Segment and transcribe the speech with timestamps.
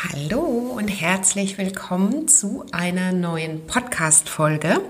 [0.00, 0.42] Hallo
[0.76, 4.80] und herzlich willkommen zu einer neuen Podcast-Folge.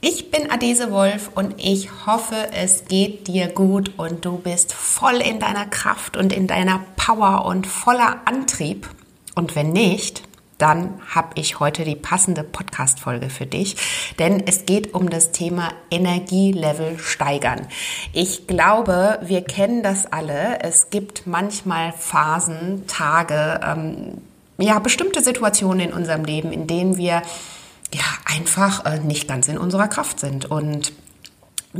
[0.00, 5.20] Ich bin Adese Wolf und ich hoffe, es geht dir gut und du bist voll
[5.24, 8.88] in deiner Kraft und in deiner Power und voller Antrieb.
[9.36, 10.24] Und wenn nicht,
[10.58, 13.76] dann habe ich heute die passende Podcast-Folge für dich,
[14.18, 17.68] denn es geht um das Thema Energielevel steigern.
[18.12, 20.58] Ich glaube, wir kennen das alle.
[20.60, 24.22] Es gibt manchmal Phasen, Tage, ähm,
[24.58, 27.22] ja, bestimmte Situationen in unserem Leben, in denen wir
[27.94, 30.92] ja einfach äh, nicht ganz in unserer Kraft sind und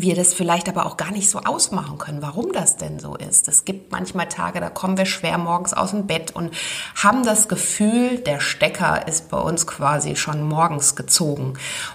[0.03, 3.49] wir das vielleicht aber auch gar nicht so ausmachen können, warum das denn so ist.
[3.49, 6.55] Es gibt manchmal Tage, da kommen wir schwer morgens aus dem Bett und
[7.03, 11.55] haben das Gefühl, der Stecker ist bei uns quasi schon morgens gezogen.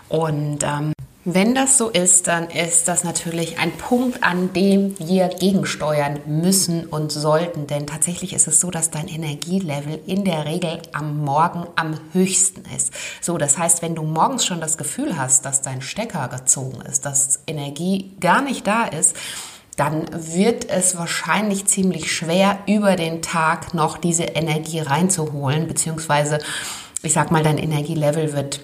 [0.09, 0.93] Und ähm,
[1.23, 6.87] wenn das so ist, dann ist das natürlich ein Punkt, an dem wir gegensteuern müssen
[6.87, 7.67] und sollten.
[7.67, 12.63] Denn tatsächlich ist es so, dass dein Energielevel in der Regel am Morgen am höchsten
[12.75, 12.91] ist.
[13.21, 17.05] So, das heißt, wenn du morgens schon das Gefühl hast, dass dein Stecker gezogen ist,
[17.05, 19.15] dass Energie gar nicht da ist,
[19.77, 26.39] dann wird es wahrscheinlich ziemlich schwer, über den Tag noch diese Energie reinzuholen, beziehungsweise
[27.03, 28.61] ich sag mal, dein Energielevel wird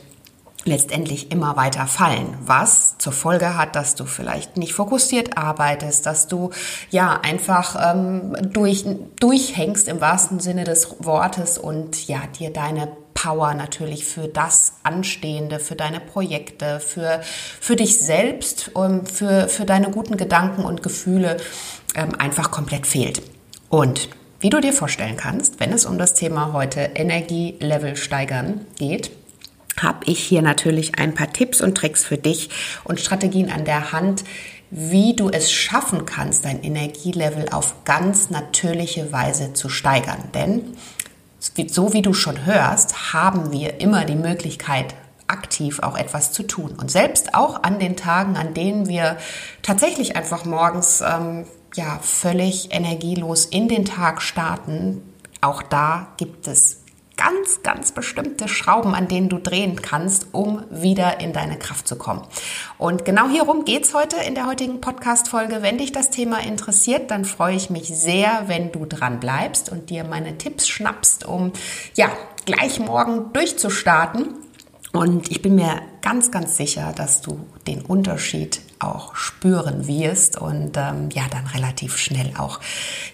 [0.67, 6.27] letztendlich immer weiter fallen, was zur Folge hat, dass du vielleicht nicht fokussiert arbeitest, dass
[6.27, 6.51] du
[6.91, 8.85] ja einfach ähm, durch,
[9.19, 15.59] durchhängst im wahrsten Sinne des Wortes und ja dir deine Power natürlich für das Anstehende,
[15.59, 17.21] für deine Projekte, für,
[17.59, 21.37] für dich selbst, um, für, für deine guten Gedanken und Gefühle
[21.95, 23.23] ähm, einfach komplett fehlt.
[23.69, 29.09] Und wie du dir vorstellen kannst, wenn es um das Thema heute Energielevel steigern geht,
[29.81, 32.49] habe ich hier natürlich ein paar Tipps und Tricks für dich
[32.83, 34.23] und Strategien an der Hand,
[34.69, 40.23] wie du es schaffen kannst, dein Energielevel auf ganz natürliche Weise zu steigern.
[40.33, 40.75] Denn
[41.39, 44.95] so wie du schon hörst, haben wir immer die Möglichkeit,
[45.27, 46.75] aktiv auch etwas zu tun.
[46.77, 49.17] Und selbst auch an den Tagen, an denen wir
[49.61, 51.45] tatsächlich einfach morgens ähm,
[51.75, 55.01] ja völlig energielos in den Tag starten,
[55.41, 56.83] auch da gibt es
[57.17, 61.97] ganz, ganz bestimmte Schrauben, an denen du drehen kannst, um wieder in deine Kraft zu
[61.97, 62.21] kommen.
[62.77, 65.61] Und genau hierum geht's heute in der heutigen Podcast-Folge.
[65.61, 69.89] Wenn dich das Thema interessiert, dann freue ich mich sehr, wenn du dran bleibst und
[69.89, 71.51] dir meine Tipps schnappst, um
[71.95, 72.09] ja
[72.45, 74.35] gleich morgen durchzustarten.
[74.93, 80.77] Und ich bin mir ganz, ganz sicher, dass du den Unterschied auch spüren wirst und
[80.77, 82.59] ähm, ja, dann relativ schnell auch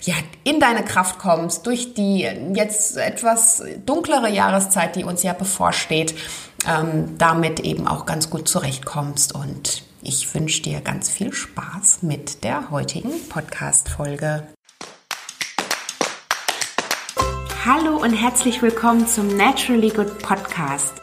[0.02, 6.16] ja, in deine Kraft kommst durch die jetzt etwas dunklere Jahreszeit, die uns ja bevorsteht,
[6.68, 9.34] ähm, damit eben auch ganz gut zurechtkommst.
[9.34, 14.48] Und ich wünsche dir ganz viel Spaß mit der heutigen Podcast-Folge.
[17.66, 21.03] Hallo und herzlich willkommen zum Naturally Good Podcast.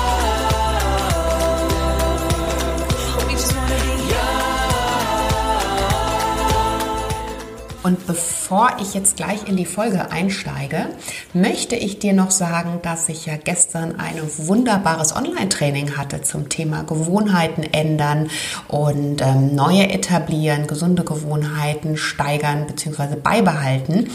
[8.51, 10.87] bevor ich jetzt gleich in die Folge einsteige,
[11.33, 16.83] möchte ich dir noch sagen, dass ich ja gestern ein wunderbares Online-Training hatte zum Thema
[16.83, 18.29] Gewohnheiten ändern
[18.67, 23.15] und ähm, neue etablieren, gesunde Gewohnheiten steigern bzw.
[23.15, 24.09] beibehalten.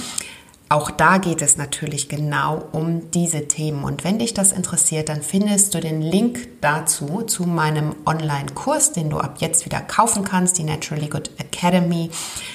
[0.68, 3.84] Auch da geht es natürlich genau um diese Themen.
[3.84, 9.08] Und wenn dich das interessiert, dann findest du den Link dazu zu meinem Online-Kurs, den
[9.08, 12.10] du ab jetzt wieder kaufen kannst, die Naturally Good Academy,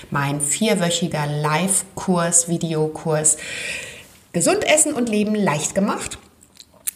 [0.09, 3.37] mein vierwöchiger Live-Kurs, Videokurs.
[4.33, 6.17] Gesund essen und leben leicht gemacht.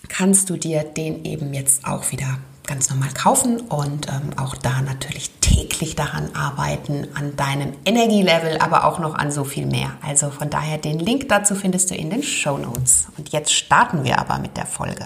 [0.10, 4.82] Kannst du dir den eben jetzt auch wieder ganz normal kaufen und ähm, auch da
[4.82, 9.92] natürlich täglich daran arbeiten, an deinem Energielevel, aber auch noch an so viel mehr.
[10.02, 13.06] Also von daher den Link dazu findest du in den Show Notes.
[13.18, 15.06] Und jetzt starten wir aber mit der Folge.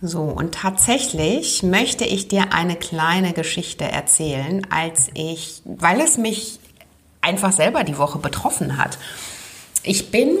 [0.00, 6.58] So, und tatsächlich möchte ich dir eine kleine Geschichte erzählen, als ich, weil es mich
[7.20, 8.98] einfach selber die Woche betroffen hat.
[9.84, 10.36] Ich bin,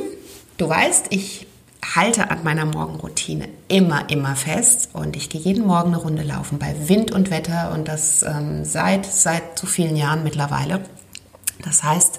[0.56, 1.46] du weißt, ich
[1.84, 6.58] halte an meiner Morgenroutine immer, immer fest und ich gehe jeden Morgen eine Runde laufen
[6.58, 10.80] bei Wind und Wetter und das ähm, seit, seit so vielen Jahren mittlerweile.
[11.64, 12.18] Das heißt,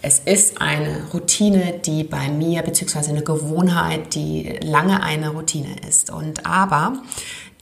[0.00, 6.10] Es ist eine Routine, die bei mir, beziehungsweise eine Gewohnheit, die lange eine Routine ist.
[6.10, 7.02] Und aber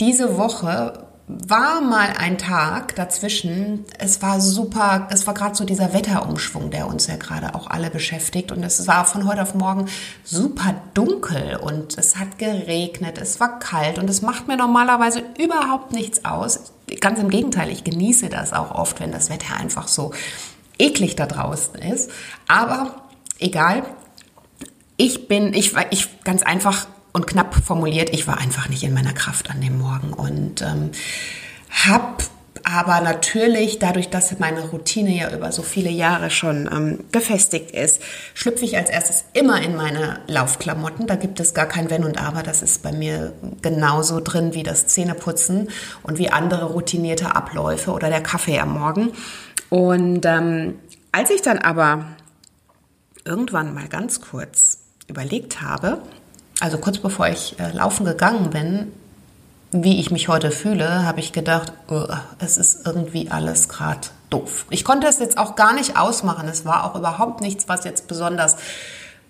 [0.01, 3.85] diese Woche war mal ein Tag dazwischen.
[3.99, 7.91] Es war super, es war gerade so dieser Wetterumschwung, der uns ja gerade auch alle
[7.91, 8.53] beschäftigt.
[8.53, 9.87] Und es war von heute auf morgen
[10.23, 15.93] super dunkel und es hat geregnet, es war kalt und es macht mir normalerweise überhaupt
[15.93, 16.73] nichts aus.
[17.01, 20.13] Ganz im Gegenteil, ich genieße das auch oft, wenn das Wetter einfach so
[20.79, 22.11] eklig da draußen ist.
[22.47, 23.03] Aber
[23.41, 23.83] egal.
[24.99, 29.15] Ich bin, ich, ich ganz einfach und knapp formuliert, ich war einfach nicht in meiner
[29.15, 30.91] Kraft an dem Morgen und ähm,
[31.71, 32.25] habe
[32.63, 38.03] aber natürlich, dadurch, dass meine Routine ja über so viele Jahre schon ähm, gefestigt ist,
[38.35, 41.07] schlüpfe ich als erstes immer in meine Laufklamotten.
[41.07, 42.43] Da gibt es gar kein Wenn und Aber.
[42.43, 43.33] Das ist bei mir
[43.63, 45.71] genauso drin wie das Zähneputzen
[46.03, 49.13] und wie andere routinierte Abläufe oder der Kaffee am Morgen.
[49.71, 50.75] Und ähm,
[51.13, 52.05] als ich dann aber
[53.25, 56.03] irgendwann mal ganz kurz überlegt habe,
[56.61, 58.93] also kurz bevor ich äh, laufen gegangen bin,
[59.73, 61.73] wie ich mich heute fühle, habe ich gedacht,
[62.39, 64.67] es ist irgendwie alles gerade doof.
[64.71, 66.49] Ich konnte es jetzt auch gar nicht ausmachen.
[66.49, 68.57] Es war auch überhaupt nichts, was jetzt besonders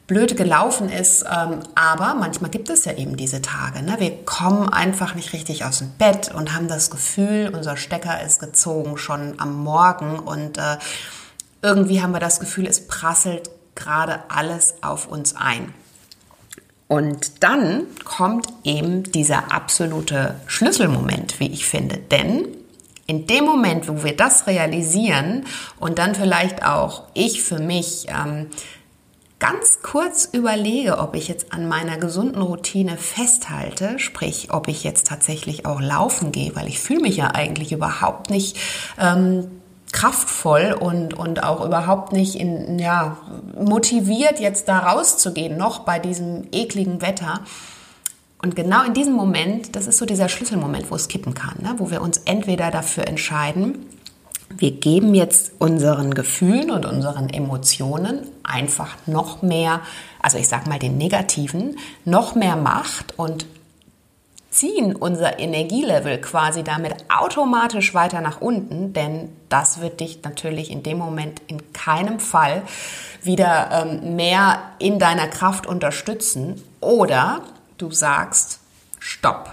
[0.06, 1.24] blöd gelaufen ist.
[1.24, 3.82] Ähm, aber manchmal gibt es ja eben diese Tage.
[3.82, 3.96] Ne?
[3.98, 8.38] Wir kommen einfach nicht richtig aus dem Bett und haben das Gefühl, unser Stecker ist
[8.38, 10.76] gezogen schon am Morgen und äh,
[11.62, 15.74] irgendwie haben wir das Gefühl, es prasselt gerade alles auf uns ein.
[16.88, 21.96] Und dann kommt eben dieser absolute Schlüsselmoment, wie ich finde.
[21.98, 22.46] Denn
[23.06, 25.46] in dem Moment, wo wir das realisieren
[25.78, 28.46] und dann vielleicht auch ich für mich ähm,
[29.38, 35.06] ganz kurz überlege, ob ich jetzt an meiner gesunden Routine festhalte, sprich, ob ich jetzt
[35.06, 38.56] tatsächlich auch laufen gehe, weil ich fühle mich ja eigentlich überhaupt nicht
[38.98, 39.50] ähm,
[39.92, 43.16] kraftvoll und, und auch überhaupt nicht in, ja,
[43.58, 47.40] motiviert, jetzt da rauszugehen, noch bei diesem ekligen Wetter.
[48.42, 51.74] Und genau in diesem Moment, das ist so dieser Schlüsselmoment, wo es kippen kann, ne?
[51.78, 53.86] wo wir uns entweder dafür entscheiden,
[54.58, 59.80] wir geben jetzt unseren Gefühlen und unseren Emotionen einfach noch mehr,
[60.22, 63.46] also ich sag mal den negativen, noch mehr Macht und
[64.50, 70.82] ziehen unser Energielevel quasi damit automatisch weiter nach unten, denn das wird dich natürlich in
[70.82, 72.62] dem Moment in keinem Fall
[73.22, 76.62] wieder ähm, mehr in deiner Kraft unterstützen.
[76.80, 77.42] Oder
[77.76, 78.60] du sagst,
[78.98, 79.52] stopp,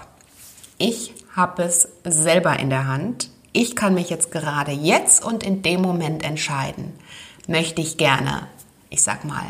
[0.78, 3.30] ich habe es selber in der Hand.
[3.52, 6.98] Ich kann mich jetzt gerade jetzt und in dem Moment entscheiden.
[7.46, 8.48] Möchte ich gerne,
[8.90, 9.44] ich sag mal,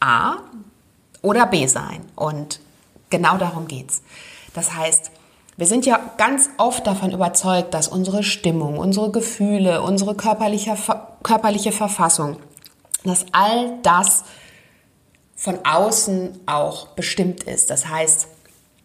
[0.00, 0.36] A
[1.22, 2.04] oder B sein?
[2.14, 2.60] Und
[3.10, 4.02] genau darum geht's.
[4.56, 5.10] Das heißt,
[5.58, 10.76] wir sind ja ganz oft davon überzeugt, dass unsere Stimmung, unsere Gefühle, unsere körperliche,
[11.22, 12.38] körperliche Verfassung,
[13.04, 14.24] dass all das
[15.34, 17.70] von außen auch bestimmt ist.
[17.70, 18.28] Das heißt,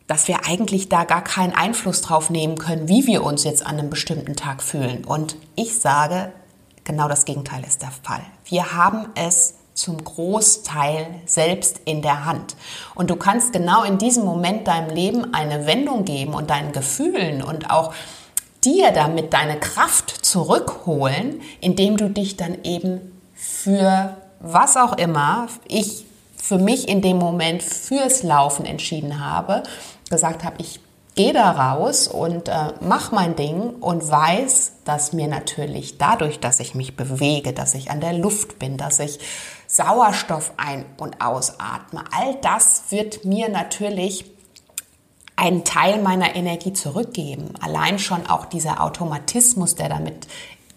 [0.07, 3.79] dass wir eigentlich da gar keinen Einfluss drauf nehmen können, wie wir uns jetzt an
[3.79, 5.05] einem bestimmten Tag fühlen.
[5.05, 6.33] Und ich sage,
[6.83, 8.23] genau das Gegenteil ist der Fall.
[8.45, 12.55] Wir haben es zum Großteil selbst in der Hand.
[12.95, 17.41] Und du kannst genau in diesem Moment deinem Leben eine Wendung geben und deinen Gefühlen
[17.41, 17.93] und auch
[18.63, 26.05] dir damit deine Kraft zurückholen, indem du dich dann eben für was auch immer, ich
[26.35, 29.63] für mich in dem Moment fürs Laufen entschieden habe,
[30.09, 30.79] gesagt habe, ich
[31.15, 36.59] gehe da raus und äh, mach mein Ding und weiß, dass mir natürlich dadurch, dass
[36.59, 39.19] ich mich bewege, dass ich an der Luft bin, dass ich
[39.83, 42.03] Sauerstoff ein- und ausatme.
[42.11, 44.25] All das wird mir natürlich
[45.35, 47.53] einen Teil meiner Energie zurückgeben.
[47.61, 50.27] Allein schon auch dieser Automatismus, der damit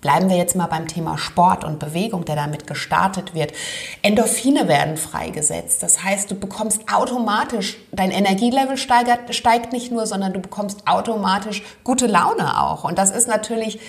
[0.00, 3.54] Bleiben wir jetzt mal beim Thema Sport und Bewegung, der damit gestartet wird.
[4.02, 5.82] Endorphine werden freigesetzt.
[5.82, 11.62] Das heißt, du bekommst automatisch, dein Energielevel steigert, steigt nicht nur, sondern du bekommst automatisch
[11.84, 12.84] gute Laune auch.
[12.84, 13.80] Und das ist natürlich,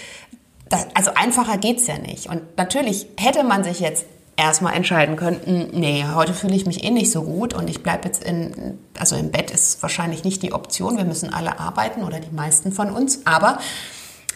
[0.94, 2.30] also einfacher geht's ja nicht.
[2.30, 4.06] Und natürlich hätte man sich jetzt
[4.38, 8.06] erstmal entscheiden könnten, nee, heute fühle ich mich eh nicht so gut und ich bleibe
[8.06, 12.20] jetzt in, also im Bett ist wahrscheinlich nicht die Option, wir müssen alle arbeiten oder
[12.20, 13.60] die meisten von uns, aber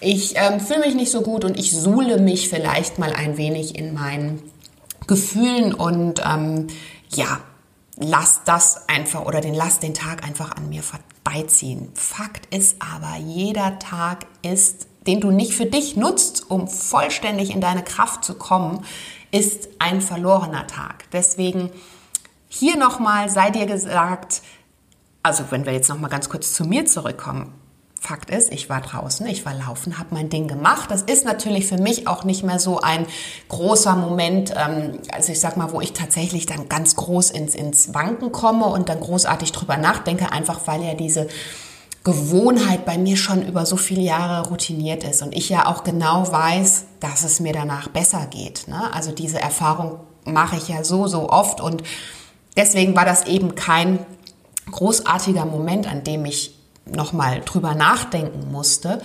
[0.01, 3.77] ich ähm, fühle mich nicht so gut und ich suhle mich vielleicht mal ein wenig
[3.77, 4.41] in meinen
[5.07, 6.67] Gefühlen und ähm,
[7.09, 7.39] ja,
[7.97, 11.89] lass das einfach oder den lass den Tag einfach an mir vorbeiziehen.
[11.95, 17.59] Fakt ist aber, jeder Tag ist, den du nicht für dich nutzt, um vollständig in
[17.59, 18.85] deine Kraft zu kommen,
[19.31, 21.05] ist ein verlorener Tag.
[21.11, 21.71] Deswegen
[22.47, 24.41] hier nochmal sei dir gesagt,
[25.23, 27.53] also wenn wir jetzt nochmal ganz kurz zu mir zurückkommen,
[28.01, 30.89] Fakt ist, ich war draußen, ich war laufen, habe mein Ding gemacht.
[30.89, 33.05] Das ist natürlich für mich auch nicht mehr so ein
[33.49, 37.93] großer Moment, ähm, also ich sag mal, wo ich tatsächlich dann ganz groß ins, ins
[37.93, 41.27] Wanken komme und dann großartig drüber nachdenke, einfach weil ja diese
[42.03, 46.31] Gewohnheit bei mir schon über so viele Jahre routiniert ist und ich ja auch genau
[46.31, 48.67] weiß, dass es mir danach besser geht.
[48.67, 48.93] Ne?
[48.93, 51.83] Also diese Erfahrung mache ich ja so, so oft und
[52.55, 53.99] deswegen war das eben kein
[54.71, 59.01] großartiger Moment, an dem ich nochmal drüber nachdenken musste.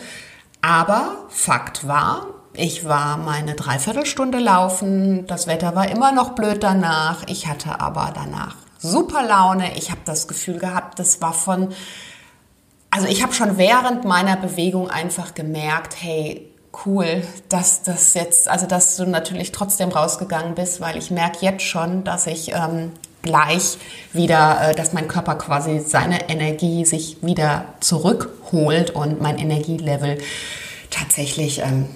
[0.62, 7.24] Aber Fakt war, ich war meine Dreiviertelstunde laufen, das Wetter war immer noch blöd danach,
[7.26, 11.72] ich hatte aber danach super Laune, ich habe das Gefühl gehabt, das war von,
[12.94, 16.48] also ich habe schon während meiner Bewegung einfach gemerkt, hey,
[16.86, 21.64] cool, dass das jetzt, also dass du natürlich trotzdem rausgegangen bist, weil ich merke jetzt
[21.64, 23.78] schon, dass ich ähm, gleich
[24.12, 30.18] wieder, äh, dass mein Körper quasi seine Energie sich wieder zurückholt und mein Energielevel
[30.90, 31.86] tatsächlich ähm,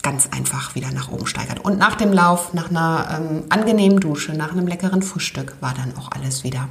[0.00, 1.62] ganz einfach wieder nach oben steigert.
[1.66, 5.94] Und nach dem Lauf, nach einer ähm, angenehmen Dusche, nach einem leckeren Frühstück war dann
[5.98, 6.70] auch alles wieder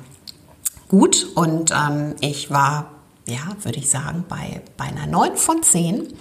[0.88, 1.28] gut.
[1.36, 2.95] Und ähm, ich war,
[3.28, 6.14] ja, würde ich sagen, bei, bei einer 9 von 10.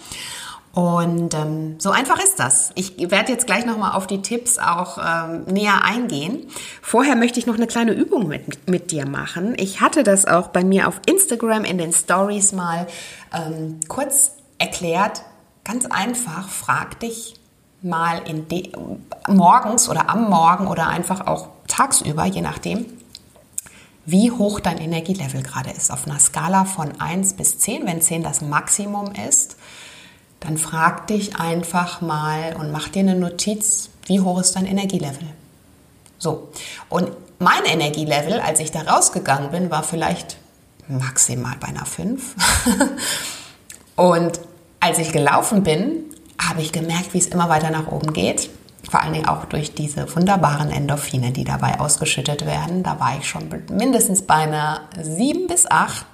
[0.72, 2.72] Und ähm, so einfach ist das.
[2.74, 6.48] Ich werde jetzt gleich nochmal auf die Tipps auch ähm, näher eingehen.
[6.82, 9.54] Vorher möchte ich noch eine kleine Übung mit, mit dir machen.
[9.56, 12.88] Ich hatte das auch bei mir auf Instagram in den Stories mal
[13.32, 15.22] ähm, kurz erklärt.
[15.62, 17.34] Ganz einfach, frag dich
[17.80, 18.22] mal
[19.28, 22.86] morgens oder am Morgen oder einfach auch tagsüber, je nachdem,
[24.06, 25.90] wie hoch dein Energielevel gerade ist.
[25.90, 29.56] Auf einer Skala von 1 bis 10, wenn 10 das Maximum ist
[30.44, 35.26] dann frag dich einfach mal und mach dir eine Notiz, wie hoch ist dein Energielevel.
[36.18, 36.50] So,
[36.88, 40.36] und mein Energielevel, als ich da rausgegangen bin, war vielleicht
[40.86, 42.34] maximal bei einer 5.
[43.96, 44.38] und
[44.80, 46.04] als ich gelaufen bin,
[46.38, 48.50] habe ich gemerkt, wie es immer weiter nach oben geht.
[48.90, 52.82] Vor allen Dingen auch durch diese wunderbaren Endorphine, die dabei ausgeschüttet werden.
[52.82, 56.04] Da war ich schon mindestens bei einer 7 bis 8.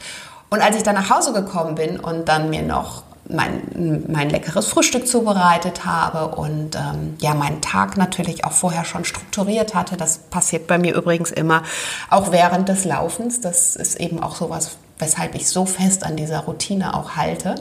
[0.51, 4.67] Und als ich dann nach Hause gekommen bin und dann mir noch mein, mein leckeres
[4.67, 9.97] Frühstück zubereitet habe und ähm, ja, meinen Tag natürlich auch vorher schon strukturiert hatte.
[9.97, 11.63] Das passiert bei mir übrigens immer
[12.09, 13.41] auch während des Laufens.
[13.41, 17.55] Das ist eben auch sowas, weshalb ich so fest an dieser Routine auch halte.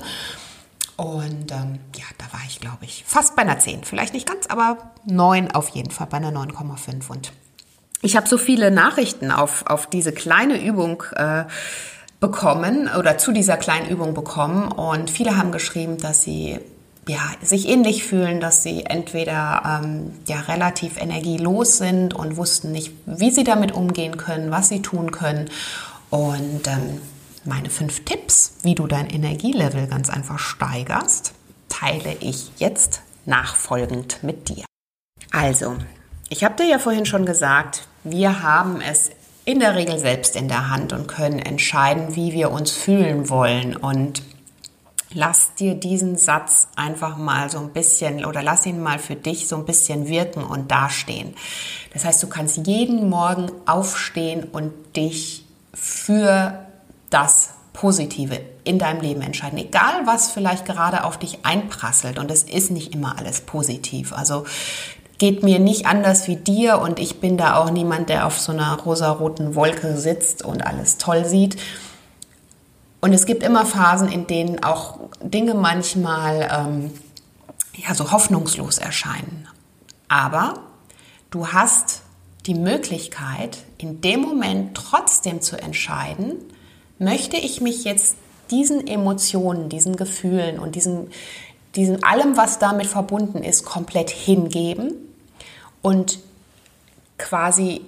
[1.00, 3.86] Und ähm, ja, da war ich, glaube ich, fast bei einer 10.
[3.86, 7.10] Vielleicht nicht ganz, aber 9 auf jeden Fall, bei einer 9,5.
[7.10, 7.32] Und
[8.02, 11.46] ich habe so viele Nachrichten auf, auf diese kleine Übung äh,
[12.20, 16.60] bekommen oder zu dieser kleinen Übung bekommen und viele haben geschrieben, dass sie
[17.08, 22.92] ja, sich ähnlich fühlen, dass sie entweder ähm, ja, relativ energielos sind und wussten nicht,
[23.06, 25.50] wie sie damit umgehen können, was sie tun können.
[26.10, 27.00] Und ähm,
[27.50, 31.34] meine fünf Tipps, wie du dein Energielevel ganz einfach steigerst,
[31.68, 34.64] teile ich jetzt nachfolgend mit dir.
[35.32, 35.76] Also,
[36.30, 39.12] ich habe dir ja vorhin schon gesagt, wir haben es
[39.46, 43.76] in der Regel selbst in der Hand und können entscheiden, wie wir uns fühlen wollen.
[43.76, 44.22] Und
[45.14, 49.48] lass dir diesen Satz einfach mal so ein bisschen oder lass ihn mal für dich
[49.48, 51.34] so ein bisschen wirken und dastehen.
[51.94, 56.69] Das heißt, du kannst jeden Morgen aufstehen und dich für
[57.10, 59.58] das Positive in deinem Leben entscheiden.
[59.58, 62.20] Egal, was vielleicht gerade auf dich einprasselt.
[62.20, 64.12] Und es ist nicht immer alles positiv.
[64.12, 64.46] Also
[65.18, 68.52] geht mir nicht anders wie dir und ich bin da auch niemand, der auf so
[68.52, 71.58] einer rosaroten Wolke sitzt und alles toll sieht.
[73.02, 76.92] Und es gibt immer Phasen, in denen auch Dinge manchmal ähm,
[77.76, 79.48] ja, so hoffnungslos erscheinen.
[80.08, 80.56] Aber
[81.32, 82.02] du hast
[82.46, 86.36] die Möglichkeit, in dem Moment trotzdem zu entscheiden,
[87.00, 88.16] möchte ich mich jetzt
[88.52, 91.08] diesen Emotionen, diesen Gefühlen und diesem,
[91.76, 94.94] diesem allem, was damit verbunden ist, komplett hingeben
[95.82, 96.20] und
[97.18, 97.82] quasi,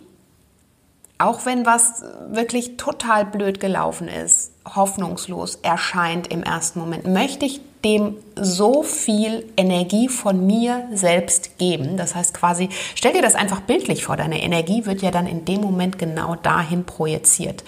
[1.18, 7.62] auch wenn was wirklich total blöd gelaufen ist, hoffnungslos erscheint im ersten Moment, möchte ich
[7.84, 11.98] dem so viel Energie von mir selbst geben.
[11.98, 15.46] Das heißt quasi, stell dir das einfach bildlich vor, deine Energie wird ja dann in
[15.46, 17.64] dem Moment genau dahin projiziert.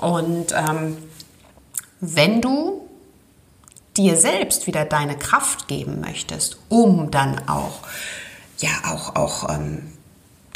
[0.00, 0.96] Und ähm,
[2.00, 2.88] wenn du
[3.96, 7.80] dir selbst wieder deine Kraft geben möchtest, um dann auch
[8.58, 9.92] ja auch, auch ähm,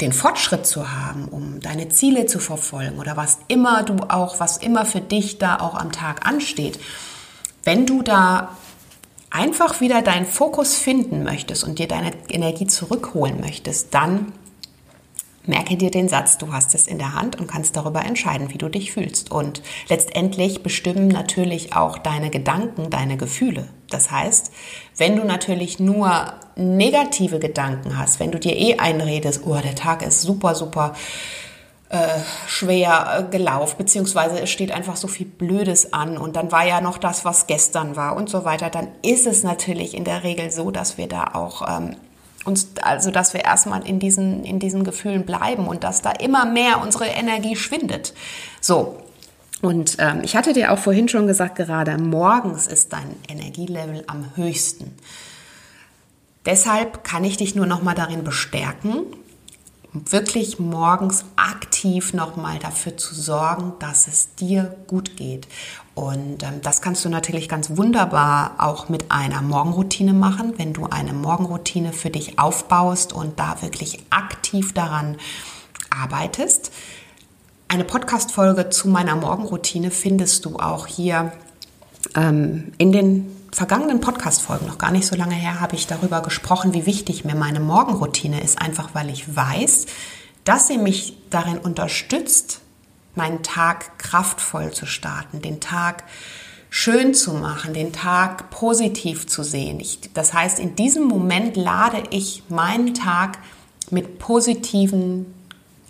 [0.01, 4.57] den Fortschritt zu haben, um deine Ziele zu verfolgen oder was immer du auch, was
[4.57, 6.79] immer für dich da auch am Tag ansteht.
[7.63, 8.55] Wenn du da
[9.29, 14.33] einfach wieder deinen Fokus finden möchtest und dir deine Energie zurückholen möchtest, dann
[15.47, 18.57] Merke dir den Satz, du hast es in der Hand und kannst darüber entscheiden, wie
[18.57, 19.31] du dich fühlst.
[19.31, 23.69] Und letztendlich bestimmen natürlich auch deine Gedanken deine Gefühle.
[23.89, 24.51] Das heißt,
[24.97, 30.05] wenn du natürlich nur negative Gedanken hast, wenn du dir eh einredest, oh, der Tag
[30.05, 30.93] ist super, super
[31.89, 36.81] äh, schwer gelaufen, beziehungsweise es steht einfach so viel Blödes an und dann war ja
[36.81, 40.51] noch das, was gestern war und so weiter, dann ist es natürlich in der Regel
[40.51, 41.95] so, dass wir da auch ähm,
[42.43, 46.45] uns, also dass wir erstmal in diesen, in diesen Gefühlen bleiben und dass da immer
[46.45, 48.13] mehr unsere Energie schwindet.
[48.61, 48.97] So.
[49.61, 54.35] Und ähm, ich hatte dir auch vorhin schon gesagt, gerade morgens ist dein Energielevel am
[54.35, 54.95] höchsten.
[56.45, 59.03] Deshalb kann ich dich nur noch mal darin bestärken,
[60.05, 65.47] wirklich morgens aktiv nochmal dafür zu sorgen, dass es dir gut geht.
[65.95, 70.85] Und ähm, das kannst du natürlich ganz wunderbar auch mit einer Morgenroutine machen, wenn du
[70.85, 75.17] eine Morgenroutine für dich aufbaust und da wirklich aktiv daran
[75.89, 76.71] arbeitest.
[77.67, 81.33] Eine Podcast-Folge zu meiner Morgenroutine findest du auch hier
[82.15, 86.73] ähm, in den vergangenen Podcast-Folgen, noch gar nicht so lange her, habe ich darüber gesprochen,
[86.73, 89.85] wie wichtig mir meine Morgenroutine ist, einfach weil ich weiß,
[90.43, 92.61] dass sie mich darin unterstützt,
[93.15, 96.03] meinen Tag kraftvoll zu starten, den Tag
[96.69, 99.79] schön zu machen, den Tag positiv zu sehen.
[99.79, 103.39] Ich, das heißt, in diesem Moment lade ich meinen Tag
[103.89, 105.33] mit positiven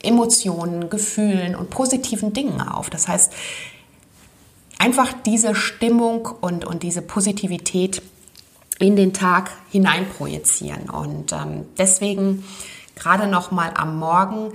[0.04, 2.90] Emotionen, Gefühlen und positiven Dingen auf.
[2.90, 3.34] Das heißt,
[4.80, 8.02] einfach diese Stimmung und, und diese Positivität
[8.80, 10.90] in den Tag hineinprojizieren.
[10.90, 12.44] Und ähm, deswegen
[12.96, 14.54] gerade noch mal am Morgen.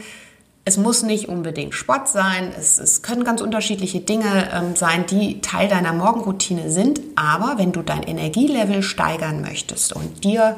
[0.65, 5.41] Es muss nicht unbedingt Sport sein, es, es können ganz unterschiedliche Dinge ähm, sein, die
[5.41, 7.01] Teil deiner Morgenroutine sind.
[7.17, 10.57] Aber wenn du dein Energielevel steigern möchtest und dir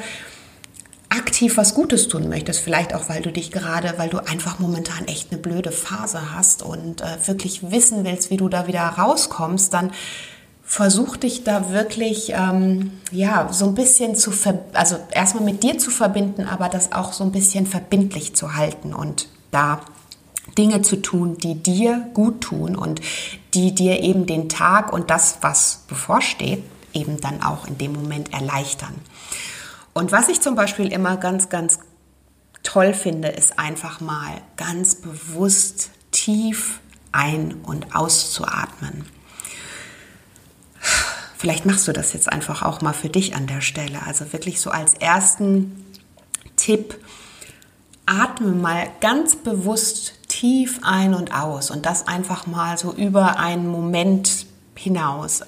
[1.17, 5.07] aktiv was Gutes tun möchtest, vielleicht auch, weil du dich gerade, weil du einfach momentan
[5.07, 9.73] echt eine blöde Phase hast und äh, wirklich wissen willst, wie du da wieder rauskommst,
[9.73, 9.93] dann
[10.63, 14.33] versuch dich da wirklich, ähm, ja, so ein bisschen zu,
[14.73, 18.95] also erstmal mit dir zu verbinden, aber das auch so ein bisschen verbindlich zu halten
[18.95, 19.81] und da
[20.57, 23.01] Dinge zu tun, die dir gut tun und
[23.55, 28.33] die dir eben den Tag und das, was bevorsteht, eben dann auch in dem Moment
[28.33, 28.95] erleichtern.
[29.95, 31.79] Und was ich zum Beispiel immer ganz, ganz
[32.65, 36.81] toll finde, ist einfach mal ganz bewusst tief
[37.13, 39.07] ein- und auszuatmen.
[41.39, 44.03] Vielleicht machst du das jetzt einfach auch mal für dich an der Stelle.
[44.05, 45.85] Also wirklich so als ersten
[46.57, 46.99] Tipp,
[48.07, 53.69] atme mal ganz bewusst tief ein und aus und das einfach mal so über einen
[53.69, 55.43] Moment hinaus.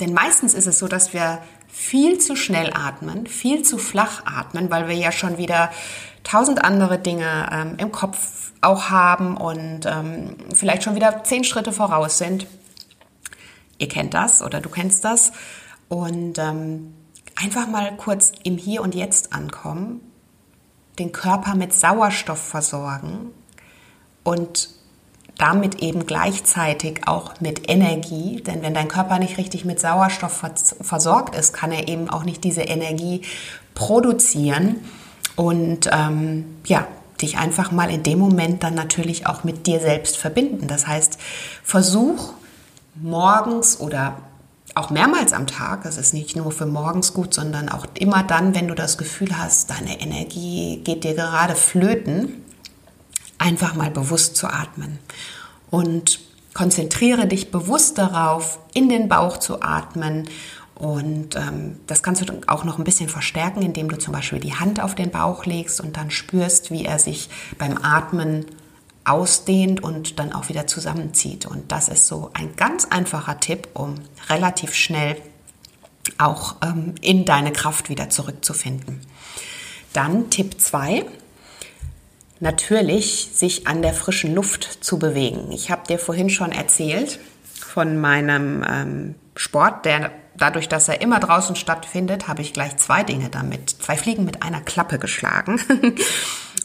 [0.00, 1.38] Denn meistens ist es so, dass wir
[1.72, 5.70] viel zu schnell atmen, viel zu flach atmen, weil wir ja schon wieder
[6.22, 11.72] tausend andere Dinge ähm, im Kopf auch haben und ähm, vielleicht schon wieder zehn Schritte
[11.72, 12.46] voraus sind.
[13.78, 15.32] Ihr kennt das oder du kennst das.
[15.88, 16.94] Und ähm,
[17.34, 20.00] einfach mal kurz im Hier und Jetzt ankommen,
[20.98, 23.32] den Körper mit Sauerstoff versorgen
[24.22, 24.68] und
[25.38, 30.44] damit eben gleichzeitig auch mit Energie, denn wenn dein Körper nicht richtig mit Sauerstoff
[30.80, 33.22] versorgt ist, kann er eben auch nicht diese Energie
[33.74, 34.76] produzieren
[35.34, 36.86] und ähm, ja,
[37.20, 40.66] dich einfach mal in dem Moment dann natürlich auch mit dir selbst verbinden.
[40.66, 41.18] Das heißt,
[41.62, 42.34] versuch
[42.94, 44.16] morgens oder
[44.74, 48.54] auch mehrmals am Tag, es ist nicht nur für morgens gut, sondern auch immer dann,
[48.54, 52.42] wenn du das Gefühl hast, deine Energie geht dir gerade flöten,
[53.42, 54.98] einfach mal bewusst zu atmen.
[55.70, 56.20] Und
[56.54, 60.28] konzentriere dich bewusst darauf, in den Bauch zu atmen.
[60.74, 64.54] Und ähm, das kannst du auch noch ein bisschen verstärken, indem du zum Beispiel die
[64.54, 68.46] Hand auf den Bauch legst und dann spürst, wie er sich beim Atmen
[69.04, 71.46] ausdehnt und dann auch wieder zusammenzieht.
[71.46, 73.96] Und das ist so ein ganz einfacher Tipp, um
[74.28, 75.16] relativ schnell
[76.18, 79.00] auch ähm, in deine Kraft wieder zurückzufinden.
[79.92, 81.04] Dann Tipp 2,
[82.42, 85.52] natürlich sich an der frischen Luft zu bewegen.
[85.52, 87.20] Ich habe dir vorhin schon erzählt
[87.54, 93.04] von meinem ähm, Sport, der dadurch, dass er immer draußen stattfindet, habe ich gleich zwei
[93.04, 95.60] Dinge damit, zwei Fliegen mit einer Klappe geschlagen.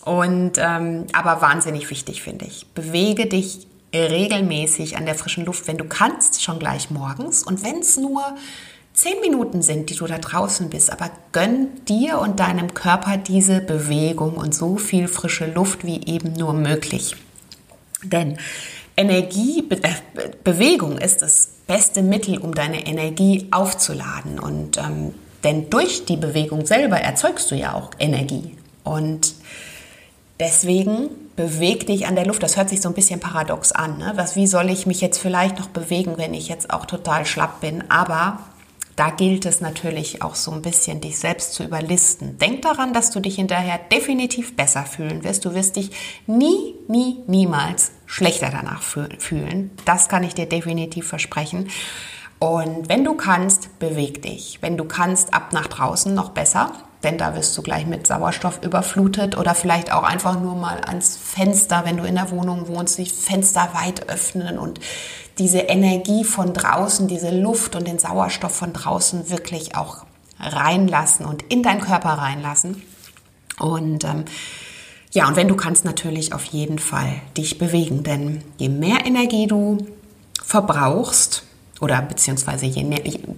[0.04, 2.66] Und ähm, aber wahnsinnig wichtig finde ich.
[2.74, 7.44] Bewege dich regelmäßig an der frischen Luft, wenn du kannst, schon gleich morgens.
[7.44, 8.24] Und wenn es nur
[8.98, 13.62] zehn Minuten sind, die du da draußen bist, aber gönn dir und deinem Körper diese
[13.62, 17.16] Bewegung und so viel frische Luft wie eben nur möglich.
[18.04, 18.40] Denn
[18.98, 19.94] Energie, Be äh,
[20.44, 24.40] Bewegung ist das beste Mittel, um deine Energie aufzuladen.
[24.40, 28.58] Und ähm, denn durch die Bewegung selber erzeugst du ja auch Energie.
[28.84, 29.36] Und
[30.40, 32.42] deswegen beweg dich an der Luft.
[32.42, 34.00] Das hört sich so ein bisschen paradox an.
[34.00, 34.14] Ne?
[34.16, 37.62] Was, wie soll ich mich jetzt vielleicht noch bewegen, wenn ich jetzt auch total schlapp
[37.62, 37.84] bin?
[37.92, 38.40] Aber
[38.98, 42.38] da gilt es natürlich auch so ein bisschen, dich selbst zu überlisten.
[42.40, 45.46] Denk daran, dass du dich hinterher definitiv besser fühlen wirst.
[45.46, 45.92] Du wirst dich
[46.26, 49.72] nie, nie, niemals schlechter danach fühlen.
[49.86, 51.70] Das kann ich dir definitiv versprechen.
[52.40, 54.60] Und wenn du kannst, beweg dich.
[54.62, 58.64] Wenn du kannst, ab nach draußen noch besser denn da wirst du gleich mit Sauerstoff
[58.64, 62.98] überflutet oder vielleicht auch einfach nur mal ans Fenster, wenn du in der Wohnung wohnst,
[62.98, 64.80] die Fenster weit öffnen und
[65.40, 70.06] diese Energie von draußen, diese Luft und den Sauerstoff von draußen wirklich auch
[70.40, 72.82] reinlassen und in deinen Körper reinlassen.
[73.60, 74.26] Und ähm,
[75.12, 79.48] ja, und wenn du kannst, natürlich auf jeden Fall dich bewegen, denn je mehr Energie
[79.48, 79.78] du
[80.44, 81.44] verbrauchst,
[81.80, 82.84] oder beziehungsweise je,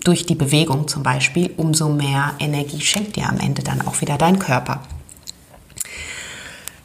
[0.04, 4.18] durch die Bewegung zum Beispiel, umso mehr Energie schenkt dir am Ende dann auch wieder
[4.18, 4.82] dein Körper.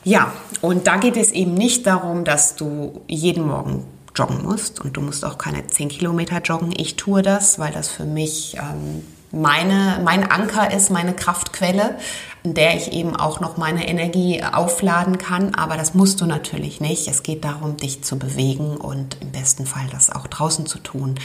[0.02, 4.96] Ja, und da geht es eben nicht darum, dass du jeden Morgen joggen musst und
[4.96, 6.72] du musst auch keine 10 Kilometer joggen.
[6.76, 9.02] Ich tue das, weil das für mich ähm,
[9.34, 11.98] meine, mein Anker ist, meine Kraftquelle,
[12.44, 15.54] in der ich eben auch noch meine Energie aufladen kann.
[15.54, 17.08] Aber das musst du natürlich nicht.
[17.08, 21.16] Es geht darum, dich zu bewegen und im besten Fall das auch draußen zu tun.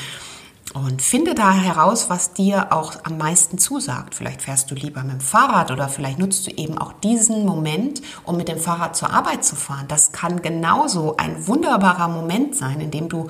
[0.74, 4.14] Und finde da heraus, was dir auch am meisten zusagt.
[4.14, 8.04] Vielleicht fährst du lieber mit dem Fahrrad oder vielleicht nutzt du eben auch diesen Moment,
[8.24, 9.88] um mit dem Fahrrad zur Arbeit zu fahren.
[9.88, 13.30] Das kann genauso ein wunderbarer Moment sein, in dem du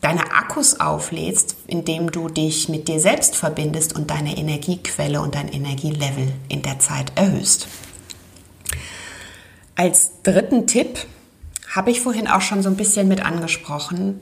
[0.00, 5.48] deine Akkus auflädst, indem du dich mit dir selbst verbindest und deine Energiequelle und dein
[5.48, 7.68] Energielevel in der Zeit erhöhst.
[9.76, 11.06] Als dritten Tipp
[11.74, 14.20] habe ich vorhin auch schon so ein bisschen mit angesprochen,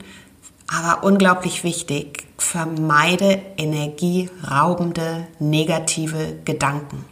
[0.67, 7.05] aber unglaublich wichtig, vermeide energieraubende negative Gedanken.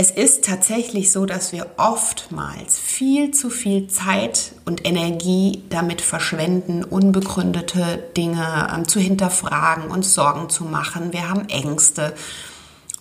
[0.00, 6.84] Es ist tatsächlich so, dass wir oftmals viel zu viel Zeit und Energie damit verschwenden,
[6.84, 11.12] unbegründete Dinge ähm, zu hinterfragen und Sorgen zu machen.
[11.12, 12.14] Wir haben Ängste.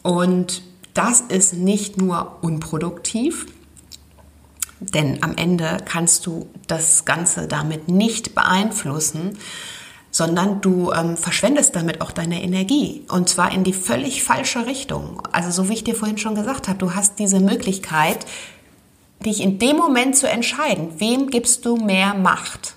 [0.01, 0.63] Und
[0.95, 3.45] das ist nicht nur unproduktiv,
[4.79, 9.37] denn am Ende kannst du das Ganze damit nicht beeinflussen,
[10.11, 15.21] sondern du ähm, verschwendest damit auch deine Energie und zwar in die völlig falsche Richtung.
[15.31, 18.25] Also so wie ich dir vorhin schon gesagt habe, du hast diese Möglichkeit,
[19.25, 22.75] dich in dem Moment zu entscheiden, wem gibst du mehr Macht?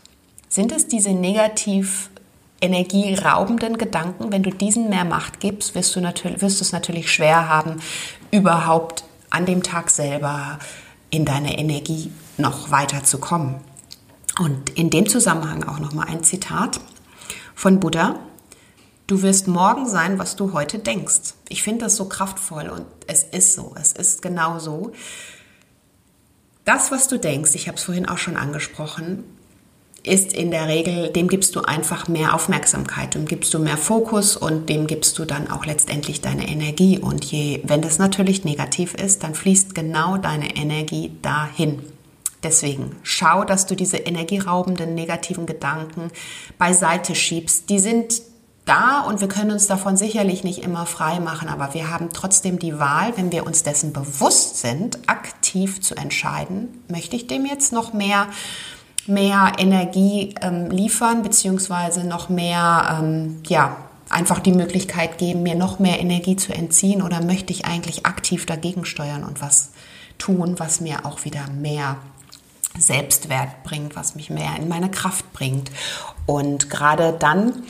[0.48, 2.10] Sind es diese negativ
[2.60, 4.32] energieraubenden Gedanken?
[4.32, 7.80] Wenn du diesen mehr Macht gibst, wirst du, natürlich, wirst es natürlich schwer haben,
[8.30, 10.58] überhaupt an dem Tag selber
[11.10, 13.60] in deine Energie noch weiter zu kommen.
[14.38, 16.80] Und in dem Zusammenhang auch noch mal ein Zitat
[17.60, 18.18] von Buddha.
[19.06, 21.34] Du wirst morgen sein, was du heute denkst.
[21.50, 24.92] Ich finde das so kraftvoll und es ist so, es ist genau so.
[26.64, 29.24] Das, was du denkst, ich habe es vorhin auch schon angesprochen,
[30.04, 34.38] ist in der Regel, dem gibst du einfach mehr Aufmerksamkeit, dem gibst du mehr Fokus
[34.38, 36.98] und dem gibst du dann auch letztendlich deine Energie.
[36.98, 41.82] Und je, wenn das natürlich negativ ist, dann fließt genau deine Energie dahin.
[42.42, 46.10] Deswegen schau, dass du diese energieraubenden negativen Gedanken
[46.58, 47.68] beiseite schiebst.
[47.68, 48.22] Die sind
[48.64, 52.58] da und wir können uns davon sicherlich nicht immer frei machen, aber wir haben trotzdem
[52.58, 57.72] die Wahl, wenn wir uns dessen bewusst sind, aktiv zu entscheiden, möchte ich dem jetzt
[57.72, 58.28] noch mehr
[59.06, 63.76] mehr Energie ähm, liefern, beziehungsweise noch mehr, ähm, ja,
[64.08, 68.44] einfach die Möglichkeit geben, mir noch mehr Energie zu entziehen oder möchte ich eigentlich aktiv
[68.44, 69.70] dagegen steuern und was
[70.18, 71.96] tun, was mir auch wieder mehr
[72.80, 75.70] Selbstwert bringt, was mich mehr in meine Kraft bringt.
[76.26, 77.62] Und gerade dann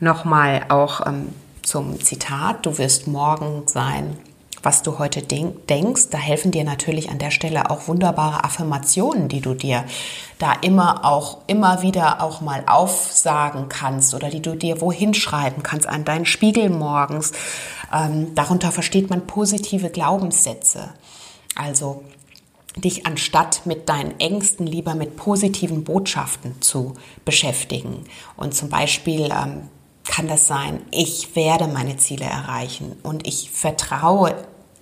[0.00, 1.28] nochmal auch ähm,
[1.62, 4.16] zum Zitat, du wirst morgen sein,
[4.62, 6.08] was du heute denk denkst.
[6.10, 9.84] Da helfen dir natürlich an der Stelle auch wunderbare Affirmationen, die du dir
[10.38, 15.62] da immer auch, immer wieder auch mal aufsagen kannst oder die du dir wohin schreiben
[15.62, 17.32] kannst an deinen Spiegel morgens.
[17.92, 20.90] Ähm, darunter versteht man positive Glaubenssätze.
[21.54, 22.04] Also
[22.76, 28.04] dich anstatt mit deinen Ängsten lieber mit positiven Botschaften zu beschäftigen.
[28.36, 29.68] Und zum Beispiel ähm,
[30.04, 34.34] kann das sein, ich werde meine Ziele erreichen und ich vertraue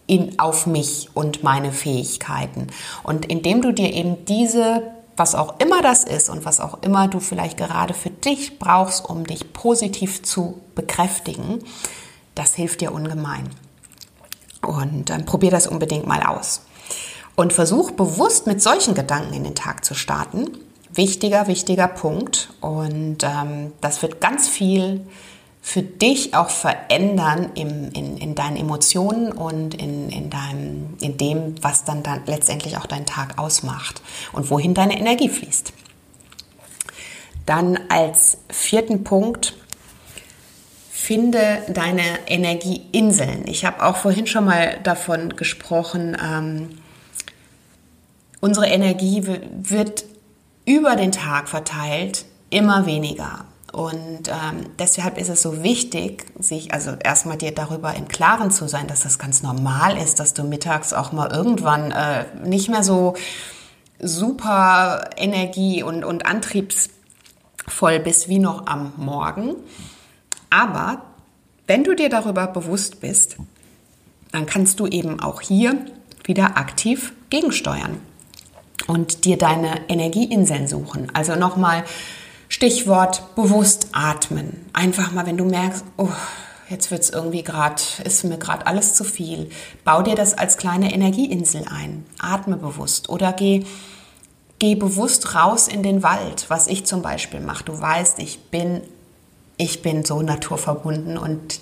[0.06, 2.68] in, auf mich und meine Fähigkeiten.
[3.02, 4.82] Und indem du dir eben diese,
[5.16, 9.04] was auch immer das ist und was auch immer du vielleicht gerade für dich brauchst,
[9.04, 11.64] um dich positiv zu bekräftigen,
[12.34, 13.50] das hilft dir ungemein.
[14.62, 16.62] Und ähm, probier das unbedingt mal aus.
[17.38, 20.58] Und versuch bewusst mit solchen Gedanken in den Tag zu starten.
[20.92, 22.48] Wichtiger, wichtiger Punkt.
[22.60, 25.06] Und ähm, das wird ganz viel
[25.62, 31.54] für dich auch verändern im, in, in deinen Emotionen und in, in, deinem, in dem,
[31.62, 35.72] was dann, dann letztendlich auch deinen Tag ausmacht und wohin deine Energie fließt.
[37.46, 39.54] Dann als vierten Punkt,
[40.90, 43.46] finde deine Energieinseln.
[43.46, 46.77] Ich habe auch vorhin schon mal davon gesprochen, ähm,
[48.40, 50.04] unsere Energie wird
[50.64, 53.44] über den Tag verteilt immer weniger.
[53.72, 58.66] Und ähm, deshalb ist es so wichtig, sich also erstmal dir darüber im Klaren zu
[58.66, 62.82] sein, dass das ganz normal ist, dass du mittags auch mal irgendwann äh, nicht mehr
[62.82, 63.14] so
[63.98, 69.56] super Energie und, und antriebsvoll bist wie noch am Morgen.
[70.48, 71.02] Aber
[71.66, 73.36] wenn du dir darüber bewusst bist,
[74.32, 75.76] dann kannst du eben auch hier
[76.24, 78.00] wieder aktiv gegensteuern
[78.86, 81.08] und dir deine Energieinseln suchen.
[81.14, 81.84] Also nochmal
[82.48, 84.66] Stichwort bewusst atmen.
[84.72, 86.08] Einfach mal, wenn du merkst, oh,
[86.70, 89.50] jetzt wird es irgendwie gerade, ist mir gerade alles zu viel.
[89.84, 92.04] Bau dir das als kleine Energieinsel ein.
[92.18, 93.64] Atme bewusst oder geh,
[94.58, 97.64] geh bewusst raus in den Wald, was ich zum Beispiel mache.
[97.64, 98.82] Du weißt, ich bin,
[99.56, 101.60] ich bin so naturverbunden und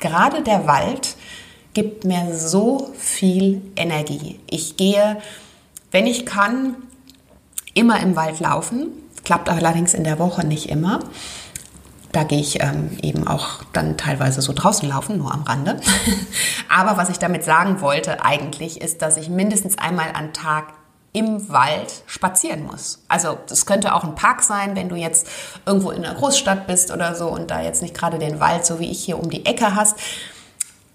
[0.00, 1.16] gerade der Wald
[1.72, 4.40] gibt mir so viel Energie.
[4.48, 5.18] Ich gehe,
[5.96, 6.76] wenn ich kann,
[7.72, 8.88] immer im Wald laufen
[9.24, 11.00] Klappt allerdings in der Woche nicht immer.
[12.12, 15.80] Da gehe ich ähm, eben auch dann teilweise so draußen laufen, nur am Rande.
[16.68, 20.74] Aber was ich damit sagen wollte eigentlich, ist, dass ich mindestens einmal am Tag
[21.14, 23.02] im Wald spazieren muss.
[23.08, 25.26] Also das könnte auch ein Park sein, wenn du jetzt
[25.64, 28.80] irgendwo in einer Großstadt bist oder so und da jetzt nicht gerade den Wald, so
[28.80, 29.96] wie ich hier um die Ecke hast.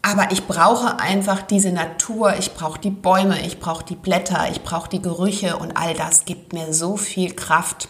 [0.02, 4.64] Aber ich brauche einfach diese Natur, ich brauche die Bäume, ich brauche die Blätter, ich
[4.64, 7.88] brauche die Gerüche und all das gibt mir so viel Kraft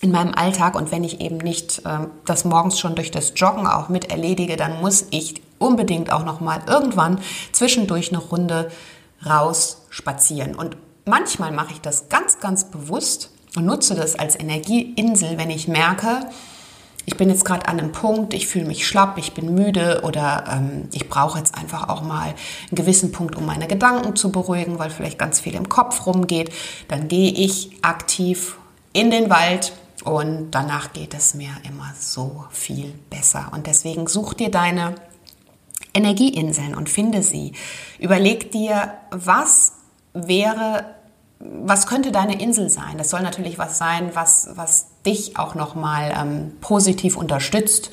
[0.00, 0.76] in meinem Alltag.
[0.76, 4.56] Und wenn ich eben nicht äh, das morgens schon durch das Joggen auch mit erledige,
[4.56, 7.18] dann muss ich unbedingt auch noch mal irgendwann
[7.50, 8.70] zwischendurch eine Runde
[9.26, 10.54] raus spazieren.
[10.54, 10.76] Und
[11.06, 16.26] manchmal mache ich das ganz ganz bewusst und nutze das als Energieinsel, wenn ich merke,
[17.04, 20.44] ich bin jetzt gerade an einem Punkt, ich fühle mich schlapp, ich bin müde oder
[20.50, 22.36] ähm, ich brauche jetzt einfach auch mal einen
[22.70, 26.52] gewissen Punkt, um meine Gedanken zu beruhigen, weil vielleicht ganz viel im Kopf rumgeht,
[26.88, 28.56] dann gehe ich aktiv
[28.92, 29.72] in den Wald
[30.04, 33.50] und danach geht es mir immer so viel besser.
[33.52, 34.94] Und deswegen such dir deine
[35.94, 37.52] Energieinseln und finde sie.
[37.98, 39.72] Überleg dir, was
[40.12, 40.96] wäre,
[41.38, 42.98] was könnte deine Insel sein?
[42.98, 47.90] Das soll natürlich was sein, was, was dich auch nochmal ähm, positiv unterstützt.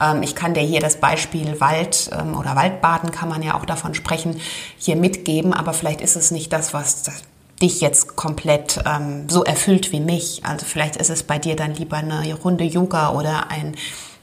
[0.00, 3.64] Ähm, ich kann dir hier das Beispiel Wald ähm, oder Waldbaden kann man ja auch
[3.64, 4.40] davon sprechen,
[4.76, 7.04] hier mitgeben, aber vielleicht ist es nicht das, was
[7.62, 10.42] dich jetzt komplett ähm, so erfüllt wie mich.
[10.44, 13.74] Also vielleicht ist es bei dir dann lieber eine Runde Yoga oder ein,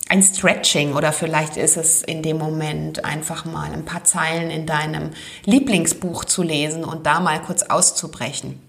[0.09, 4.65] ein Stretching oder vielleicht ist es in dem Moment einfach mal ein paar Zeilen in
[4.65, 5.11] deinem
[5.45, 8.59] Lieblingsbuch zu lesen und da mal kurz auszubrechen.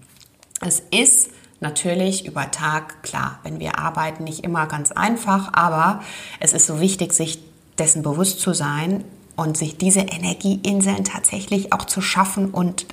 [0.61, 1.29] Es ist
[1.59, 6.01] natürlich über Tag klar, wenn wir arbeiten, nicht immer ganz einfach, aber
[6.39, 7.39] es ist so wichtig, sich
[7.77, 9.03] dessen bewusst zu sein
[9.35, 12.85] und sich diese Energieinseln tatsächlich auch zu schaffen und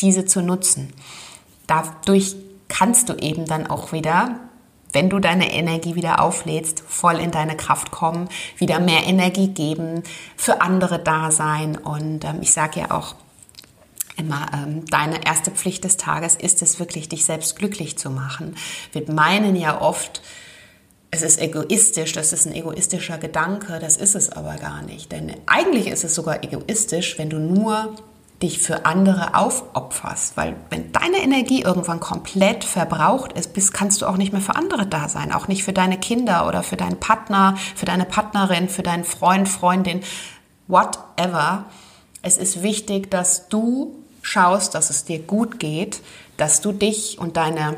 [0.00, 0.92] diese zu nutzen.
[1.66, 2.36] Dadurch
[2.68, 4.36] kannst du eben dann auch wieder,
[4.92, 10.02] wenn du deine Energie wieder auflädst, voll in deine Kraft kommen, wieder mehr Energie geben,
[10.36, 11.76] für andere da sein.
[11.76, 13.14] Und ähm, ich sage ja auch
[14.16, 18.56] immer, ähm, deine erste Pflicht des Tages ist es wirklich, dich selbst glücklich zu machen.
[18.92, 20.22] Wir meinen ja oft,
[21.10, 25.10] es ist egoistisch, das ist ein egoistischer Gedanke, das ist es aber gar nicht.
[25.10, 27.96] Denn eigentlich ist es sogar egoistisch, wenn du nur
[28.42, 30.36] dich für andere aufopferst.
[30.36, 34.56] Weil wenn deine Energie irgendwann komplett verbraucht ist, bist, kannst du auch nicht mehr für
[34.56, 35.32] andere da sein.
[35.32, 39.48] Auch nicht für deine Kinder oder für deinen Partner, für deine Partnerin, für deinen Freund,
[39.48, 40.00] Freundin,
[40.68, 41.66] whatever.
[42.22, 46.00] Es ist wichtig, dass du schaust, dass es dir gut geht,
[46.36, 47.76] dass du dich und deine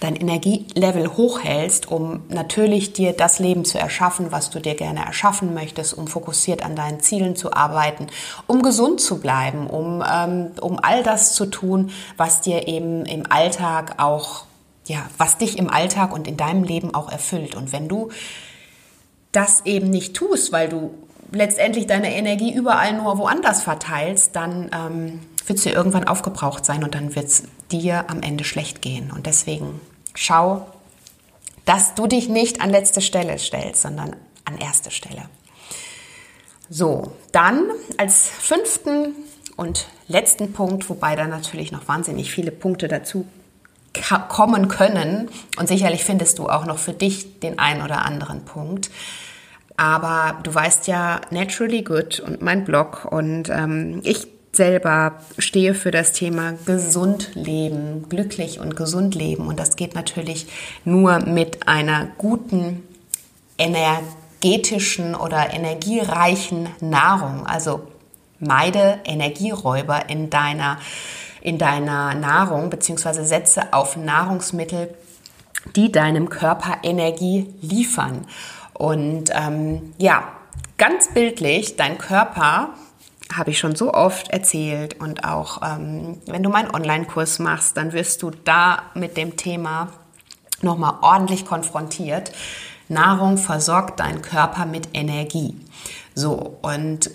[0.00, 5.54] dein Energielevel hochhältst, um natürlich dir das Leben zu erschaffen, was du dir gerne erschaffen
[5.54, 8.08] möchtest, um fokussiert an deinen Zielen zu arbeiten,
[8.46, 13.24] um gesund zu bleiben, um, ähm, um all das zu tun, was dir eben im
[13.30, 14.44] Alltag auch,
[14.86, 17.54] ja, was dich im Alltag und in deinem Leben auch erfüllt.
[17.54, 18.10] Und wenn du
[19.32, 20.94] das eben nicht tust, weil du
[21.32, 26.94] letztendlich deine Energie überall nur woanders verteilst, dann ähm, wird sie irgendwann aufgebraucht sein und
[26.94, 29.10] dann wird es dir am Ende schlecht gehen.
[29.10, 29.80] Und deswegen
[30.14, 30.66] schau,
[31.64, 35.28] dass du dich nicht an letzte Stelle stellst, sondern an erste Stelle.
[36.68, 39.14] So, dann als fünften
[39.56, 43.26] und letzten Punkt, wobei da natürlich noch wahnsinnig viele Punkte dazu
[44.28, 48.90] kommen können und sicherlich findest du auch noch für dich den einen oder anderen Punkt.
[49.78, 55.90] Aber du weißt ja, Naturally Good und mein Blog und ähm, ich selber stehe für
[55.90, 59.46] das Thema gesund leben, glücklich und gesund leben.
[59.46, 60.46] Und das geht natürlich
[60.84, 62.82] nur mit einer guten,
[63.58, 67.46] energetischen oder energiereichen Nahrung.
[67.46, 67.86] Also
[68.38, 70.78] meide Energieräuber in deiner,
[71.40, 74.94] in deiner Nahrung, beziehungsweise setze auf Nahrungsmittel,
[75.74, 78.26] die deinem Körper Energie liefern.
[78.74, 80.24] Und ähm, ja,
[80.76, 82.70] ganz bildlich, dein Körper
[83.32, 87.92] habe ich schon so oft erzählt und auch ähm, wenn du meinen Online-Kurs machst, dann
[87.92, 89.88] wirst du da mit dem Thema
[90.62, 92.32] nochmal ordentlich konfrontiert.
[92.88, 95.56] Nahrung versorgt deinen Körper mit Energie.
[96.14, 97.10] So, und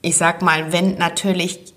[0.00, 1.74] ich sag mal, wenn natürlich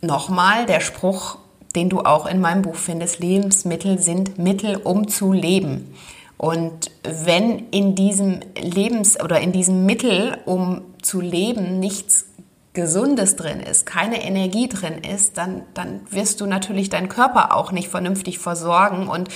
[0.00, 1.38] nochmal der Spruch,
[1.76, 5.94] den du auch in meinem Buch findest, Lebensmittel sind Mittel, um zu leben.
[6.38, 12.26] Und wenn in diesem Lebens- oder in diesem Mittel, um zu leben, nichts
[12.74, 17.70] Gesundes drin ist, keine Energie drin ist, dann, dann wirst du natürlich deinen Körper auch
[17.70, 19.28] nicht vernünftig versorgen und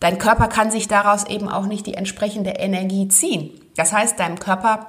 [0.00, 3.50] dein Körper kann sich daraus eben auch nicht die entsprechende Energie ziehen.
[3.76, 4.86] Das heißt, deinem Körper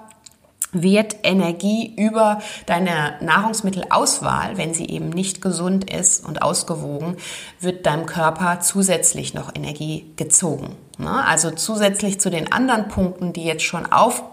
[0.71, 7.17] wird Energie über deine Nahrungsmittelauswahl, wenn sie eben nicht gesund ist und ausgewogen,
[7.59, 10.77] wird deinem Körper zusätzlich noch Energie gezogen.
[10.97, 11.25] Ne?
[11.25, 14.23] Also zusätzlich zu den anderen Punkten, die jetzt schon auf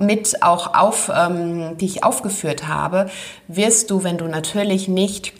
[0.00, 3.10] mit auch auf, ähm, die ich aufgeführt habe,
[3.46, 5.32] wirst du, wenn du natürlich nicht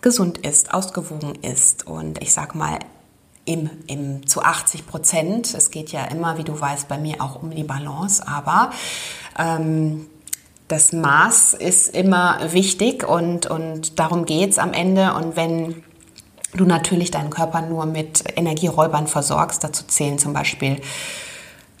[0.00, 2.78] gesund ist, ausgewogen ist und ich sag mal
[3.46, 7.42] im, im, zu 80 Prozent, es geht ja immer, wie du weißt, bei mir auch
[7.42, 8.70] um die Balance, aber
[9.38, 10.06] ähm,
[10.68, 15.12] das Maß ist immer wichtig und, und darum geht's am Ende.
[15.14, 15.84] Und wenn
[16.54, 20.80] du natürlich deinen Körper nur mit Energieräubern versorgst, dazu zählen zum Beispiel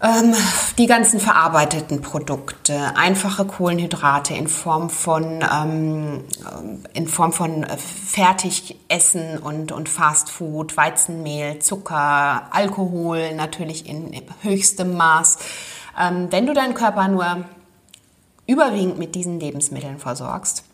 [0.04, 0.34] ähm,
[0.76, 6.24] die ganzen verarbeiteten Produkte, einfache Kohlenhydrate in Form von, ähm,
[6.92, 15.38] in Form von äh, Fertigessen und, und Fastfood, Weizenmehl, Zucker, Alkohol natürlich in höchstem Maß.
[15.98, 17.44] Ähm, wenn du deinen Körper nur
[18.46, 20.64] überwiegend mit diesen Lebensmitteln versorgst,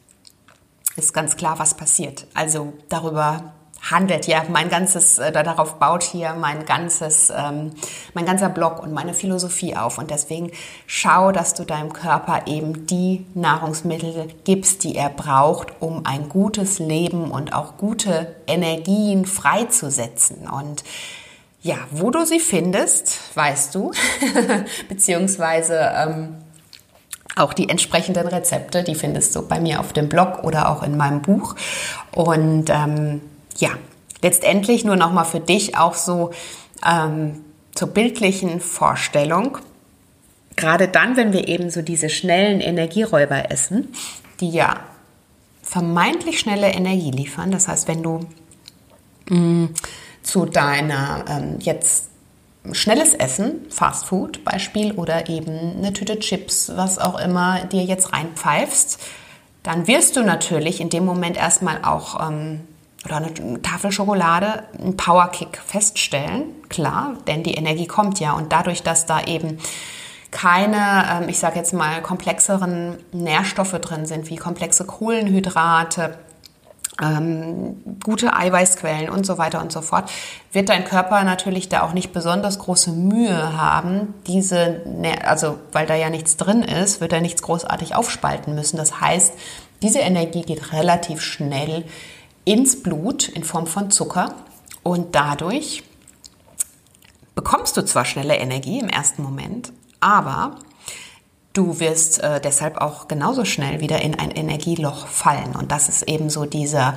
[0.96, 2.26] ist ganz klar, was passiert.
[2.34, 3.52] Also darüber
[3.88, 4.26] handelt.
[4.26, 7.72] Ja, mein ganzes, äh, darauf baut hier mein ganzes, ähm,
[8.14, 9.98] mein ganzer Blog und meine Philosophie auf.
[9.98, 10.50] Und deswegen
[10.86, 16.78] schau, dass du deinem Körper eben die Nahrungsmittel gibst, die er braucht, um ein gutes
[16.78, 20.48] Leben und auch gute Energien freizusetzen.
[20.48, 20.84] Und
[21.62, 23.92] ja, wo du sie findest, weißt du,
[24.88, 26.36] beziehungsweise ähm,
[27.36, 30.96] auch die entsprechenden Rezepte, die findest du bei mir auf dem Blog oder auch in
[30.96, 31.54] meinem Buch.
[32.12, 33.20] Und ähm,
[33.60, 33.70] ja,
[34.22, 36.30] letztendlich nur nochmal für dich auch so
[36.86, 37.44] ähm,
[37.74, 39.58] zur bildlichen Vorstellung.
[40.56, 43.92] Gerade dann, wenn wir eben so diese schnellen Energieräuber essen,
[44.40, 44.80] die ja
[45.62, 47.50] vermeintlich schnelle Energie liefern.
[47.50, 48.20] Das heißt, wenn du
[49.28, 49.74] mh, mm,
[50.22, 52.08] zu deiner ähm, jetzt
[52.72, 58.12] schnelles Essen, Fast Food Beispiel oder eben eine Tüte Chips, was auch immer dir jetzt
[58.12, 59.00] reinpfeifst,
[59.62, 62.60] dann wirst du natürlich in dem Moment erstmal auch ähm,
[63.04, 68.82] oder eine Tafel Schokolade einen Powerkick feststellen, klar, denn die Energie kommt ja und dadurch,
[68.82, 69.58] dass da eben
[70.30, 76.18] keine, ähm, ich sage jetzt mal, komplexeren Nährstoffe drin sind, wie komplexe Kohlenhydrate,
[77.02, 80.10] ähm, gute Eiweißquellen und so weiter und so fort,
[80.52, 84.82] wird dein Körper natürlich da auch nicht besonders große Mühe haben, diese,
[85.24, 88.76] also weil da ja nichts drin ist, wird er nichts großartig aufspalten müssen.
[88.76, 89.32] Das heißt,
[89.82, 91.84] diese Energie geht relativ schnell
[92.44, 94.34] ins Blut in Form von Zucker
[94.82, 95.82] und dadurch
[97.34, 100.56] bekommst du zwar schnelle Energie im ersten Moment, aber
[101.52, 105.56] du wirst äh, deshalb auch genauso schnell wieder in ein Energieloch fallen.
[105.56, 106.96] Und das ist eben so dieser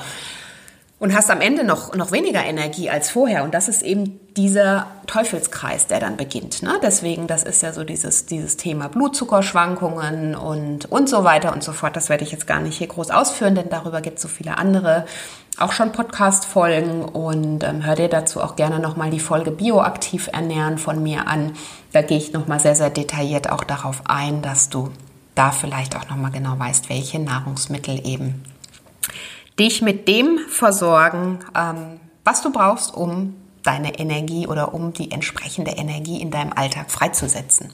[1.03, 3.43] und hast am Ende noch, noch weniger Energie als vorher.
[3.43, 6.63] Und das ist eben dieser Teufelskreis, der dann beginnt.
[6.63, 6.79] Ne?
[6.81, 11.73] Deswegen, das ist ja so dieses, dieses Thema Blutzuckerschwankungen und, und so weiter und so
[11.73, 11.97] fort.
[11.97, 14.57] Das werde ich jetzt gar nicht hier groß ausführen, denn darüber gibt es so viele
[14.57, 15.05] andere
[15.59, 20.77] auch schon Podcast-Folgen und ähm, hör dir dazu auch gerne nochmal die Folge Bioaktiv ernähren
[20.77, 21.51] von mir an.
[21.91, 24.89] Da gehe ich nochmal sehr, sehr detailliert auch darauf ein, dass du
[25.35, 28.45] da vielleicht auch nochmal genau weißt, welche Nahrungsmittel eben
[29.59, 35.71] dich mit dem versorgen, ähm, was du brauchst, um deine Energie oder um die entsprechende
[35.71, 37.69] Energie in deinem Alltag freizusetzen.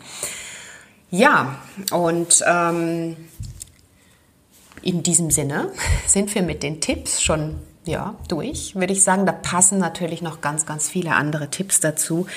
[1.11, 1.55] Ja,
[1.91, 3.17] und ähm,
[4.81, 5.71] in diesem Sinne
[6.05, 7.55] sind wir mit den Tipps schon
[7.85, 9.25] ja, durch, würde ich sagen.
[9.25, 12.27] Da passen natürlich noch ganz, ganz viele andere Tipps dazu.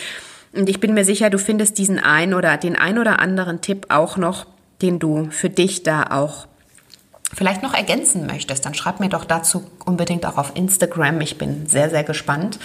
[0.53, 3.87] Und ich bin mir sicher, du findest diesen ein oder den ein oder anderen Tipp
[3.89, 4.47] auch noch,
[4.81, 6.47] den du für dich da auch
[7.35, 8.65] vielleicht noch ergänzen möchtest.
[8.65, 11.21] Dann schreib mir doch dazu unbedingt auch auf Instagram.
[11.21, 12.59] Ich bin sehr, sehr gespannt.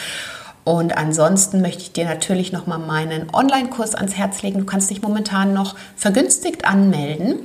[0.64, 4.60] Und ansonsten möchte ich dir natürlich noch mal meinen Online-Kurs ans Herz legen.
[4.60, 7.40] Du kannst dich momentan noch vergünstigt anmelden,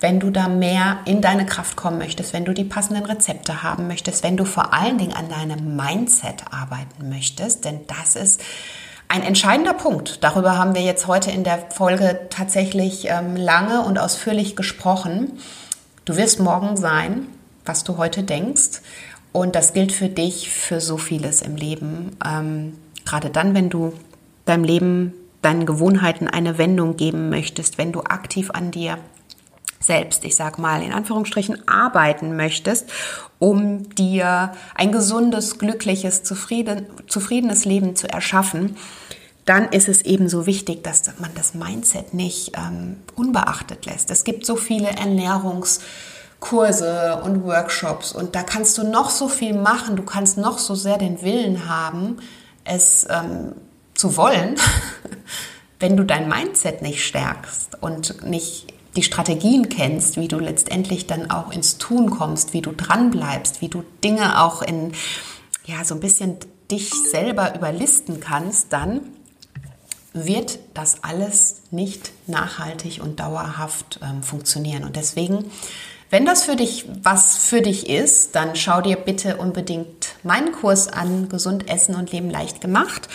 [0.00, 3.88] wenn du da mehr in deine Kraft kommen möchtest, wenn du die passenden Rezepte haben
[3.88, 8.40] möchtest, wenn du vor allen Dingen an deinem Mindset arbeiten möchtest, denn das ist
[9.08, 10.24] ein entscheidender Punkt.
[10.24, 15.38] Darüber haben wir jetzt heute in der Folge tatsächlich ähm, lange und ausführlich gesprochen.
[16.04, 17.28] Du wirst morgen sein,
[17.64, 18.80] was du heute denkst.
[19.30, 22.16] Und das gilt für dich für so vieles im Leben.
[22.24, 23.94] Ähm, gerade dann, wenn du
[24.44, 28.98] deinem Leben, deinen Gewohnheiten eine Wendung geben möchtest, wenn du aktiv an dir
[29.80, 32.92] selbst, ich sag mal in Anführungsstrichen, arbeiten möchtest,
[33.38, 38.76] um dir ein gesundes, glückliches, zufrieden, zufriedenes Leben zu erschaffen,
[39.44, 44.10] dann ist es eben so wichtig, dass man das Mindset nicht ähm, unbeachtet lässt.
[44.10, 45.80] Es gibt so viele Ernährungs-
[46.42, 50.74] Kurse und Workshops und da kannst du noch so viel machen, du kannst noch so
[50.74, 52.16] sehr den Willen haben,
[52.64, 53.52] es ähm,
[53.94, 54.56] zu wollen,
[55.78, 61.30] wenn du dein Mindset nicht stärkst und nicht die Strategien kennst, wie du letztendlich dann
[61.30, 64.92] auch ins Tun kommst, wie du dran bleibst, wie du Dinge auch in
[65.64, 66.38] ja so ein bisschen
[66.72, 69.00] dich selber überlisten kannst, dann
[70.14, 74.84] wird das alles nicht nachhaltig und dauerhaft ähm, funktionieren.
[74.84, 75.50] Und deswegen
[76.12, 80.86] wenn das für dich was für dich ist, dann schau dir bitte unbedingt meinen Kurs
[80.86, 83.08] an, Gesund Essen und Leben leicht gemacht,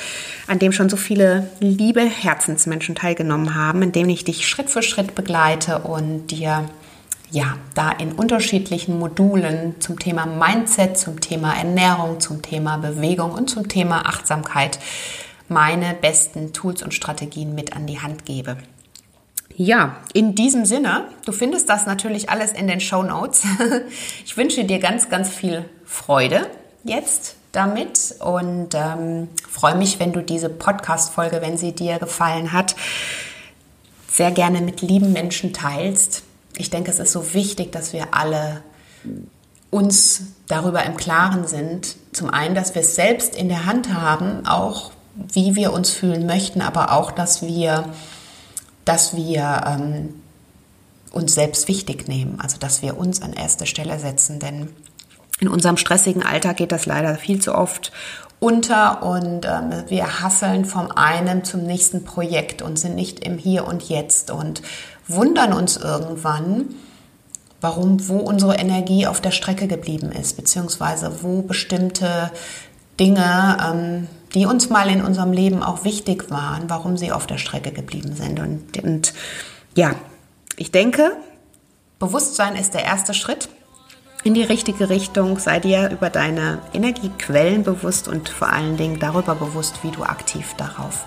[0.48, 4.82] an dem schon so viele liebe Herzensmenschen teilgenommen haben, in dem ich dich Schritt für
[4.82, 6.68] Schritt begleite und dir
[7.30, 13.48] ja, da in unterschiedlichen Modulen zum Thema Mindset, zum Thema Ernährung, zum Thema Bewegung und
[13.48, 14.80] zum Thema Achtsamkeit
[15.48, 18.58] meine besten Tools und Strategien mit an die Hand gebe.
[19.56, 23.44] Ja, in diesem Sinne, du findest das natürlich alles in den Show Notes.
[24.26, 26.48] Ich wünsche dir ganz, ganz viel Freude
[26.84, 32.76] jetzt damit und ähm, freue mich, wenn du diese Podcast-Folge, wenn sie dir gefallen hat,
[34.12, 36.24] sehr gerne mit lieben Menschen teilst.
[36.56, 38.62] Ich denke, es ist so wichtig, dass wir alle
[39.72, 41.96] uns darüber im Klaren sind.
[42.14, 44.92] Zum einen, dass wir es selbst in der Hand haben, auch
[45.34, 47.86] wie wir uns fühlen möchten, aber auch, dass wir
[48.88, 50.22] dass wir ähm,
[51.12, 54.70] uns selbst wichtig nehmen, also dass wir uns an erste Stelle setzen, denn
[55.40, 57.92] in unserem stressigen Alltag geht das leider viel zu oft
[58.40, 63.68] unter und ähm, wir hasseln vom einen zum nächsten Projekt und sind nicht im Hier
[63.68, 64.62] und Jetzt und
[65.08, 66.66] wundern uns irgendwann,
[67.62, 72.32] warum, wo unsere Energie auf der Strecke geblieben ist, beziehungsweise wo bestimmte
[73.00, 77.38] Dinge ähm, die uns mal in unserem Leben auch wichtig waren, warum sie auf der
[77.38, 78.40] Strecke geblieben sind.
[78.40, 79.14] Und, und
[79.76, 79.96] ja,
[80.58, 81.12] ich denke,
[82.00, 83.50] Bewusstsein ist der erste Schritt
[84.24, 85.40] in die richtige Richtung.
[85.40, 90.54] Sei dir über deine Energiequellen bewusst und vor allen Dingen darüber bewusst, wie du aktiv
[90.58, 91.06] darauf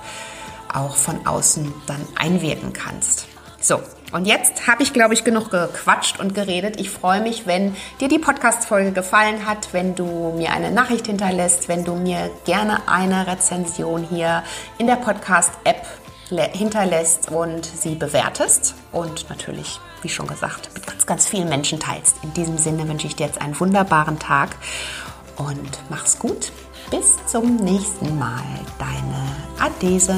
[0.72, 3.26] auch von außen dann einwirken kannst.
[3.60, 3.80] So,
[4.12, 6.80] und jetzt habe ich, glaube ich, genug gequatscht und geredet.
[6.80, 11.68] Ich freue mich, wenn dir die Podcast-Folge gefallen hat, wenn du mir eine Nachricht hinterlässt,
[11.68, 14.42] wenn du mir gerne eine Rezension hier
[14.78, 15.86] in der Podcast-App
[16.52, 22.16] hinterlässt und sie bewertest und natürlich, wie schon gesagt, mit ganz, ganz vielen Menschen teilst.
[22.22, 24.50] In diesem Sinne wünsche ich dir jetzt einen wunderbaren Tag
[25.36, 26.52] und mach's gut.
[26.90, 28.42] Bis zum nächsten Mal.
[28.78, 30.16] Deine Adese.